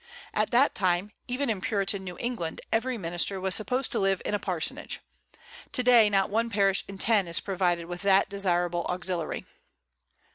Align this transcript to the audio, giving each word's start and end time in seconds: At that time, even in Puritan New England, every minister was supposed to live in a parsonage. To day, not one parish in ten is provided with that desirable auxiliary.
At 0.33 0.49
that 0.49 0.73
time, 0.73 1.11
even 1.27 1.47
in 1.47 1.61
Puritan 1.61 2.03
New 2.03 2.17
England, 2.19 2.59
every 2.73 2.97
minister 2.97 3.39
was 3.39 3.53
supposed 3.53 3.91
to 3.91 3.99
live 3.99 4.19
in 4.25 4.33
a 4.33 4.39
parsonage. 4.39 4.99
To 5.73 5.83
day, 5.83 6.09
not 6.09 6.31
one 6.31 6.49
parish 6.49 6.83
in 6.87 6.97
ten 6.97 7.27
is 7.27 7.39
provided 7.39 7.85
with 7.85 8.01
that 8.01 8.27
desirable 8.27 8.83
auxiliary. 8.85 9.45